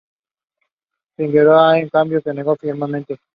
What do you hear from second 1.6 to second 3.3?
en cambio, se negó firmemente.